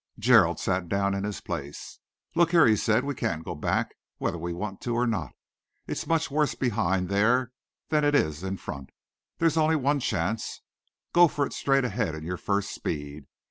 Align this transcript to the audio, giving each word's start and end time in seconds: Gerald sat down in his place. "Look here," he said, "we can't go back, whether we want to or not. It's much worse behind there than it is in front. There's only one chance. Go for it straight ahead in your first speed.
Gerald 0.17 0.59
sat 0.59 0.89
down 0.89 1.13
in 1.13 1.23
his 1.23 1.41
place. 1.41 1.99
"Look 2.33 2.49
here," 2.49 2.65
he 2.65 2.75
said, 2.75 3.03
"we 3.03 3.13
can't 3.13 3.45
go 3.45 3.53
back, 3.53 3.93
whether 4.17 4.39
we 4.39 4.51
want 4.51 4.81
to 4.81 4.95
or 4.95 5.05
not. 5.05 5.29
It's 5.85 6.07
much 6.07 6.31
worse 6.31 6.55
behind 6.55 7.07
there 7.07 7.51
than 7.89 8.03
it 8.03 8.15
is 8.15 8.41
in 8.43 8.57
front. 8.57 8.89
There's 9.37 9.57
only 9.57 9.75
one 9.75 9.99
chance. 9.99 10.63
Go 11.13 11.27
for 11.27 11.45
it 11.45 11.53
straight 11.53 11.85
ahead 11.85 12.15
in 12.15 12.23
your 12.23 12.37
first 12.37 12.71
speed. 12.71 13.27